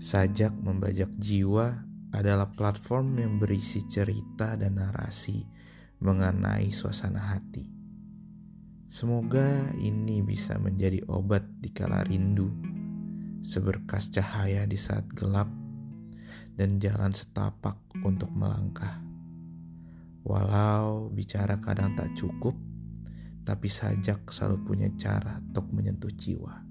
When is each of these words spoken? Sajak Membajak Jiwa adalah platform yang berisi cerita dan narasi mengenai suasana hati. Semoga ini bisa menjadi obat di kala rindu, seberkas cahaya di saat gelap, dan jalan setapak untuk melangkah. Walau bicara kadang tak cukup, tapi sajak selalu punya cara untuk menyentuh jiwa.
Sajak 0.00 0.56
Membajak 0.56 1.12
Jiwa 1.20 1.76
adalah 2.16 2.48
platform 2.56 3.20
yang 3.20 3.36
berisi 3.36 3.84
cerita 3.84 4.56
dan 4.56 4.80
narasi 4.80 5.44
mengenai 6.00 6.72
suasana 6.72 7.20
hati. 7.20 7.68
Semoga 8.88 9.68
ini 9.76 10.24
bisa 10.24 10.56
menjadi 10.56 11.04
obat 11.04 11.44
di 11.60 11.68
kala 11.68 12.00
rindu, 12.08 12.48
seberkas 13.44 14.08
cahaya 14.08 14.64
di 14.64 14.80
saat 14.80 15.04
gelap, 15.12 15.52
dan 16.56 16.80
jalan 16.80 17.12
setapak 17.12 17.76
untuk 18.00 18.32
melangkah. 18.32 19.04
Walau 20.24 21.12
bicara 21.12 21.60
kadang 21.60 21.92
tak 21.92 22.16
cukup, 22.16 22.56
tapi 23.44 23.68
sajak 23.68 24.32
selalu 24.32 24.64
punya 24.64 24.88
cara 24.96 25.44
untuk 25.44 25.68
menyentuh 25.68 26.08
jiwa. 26.16 26.69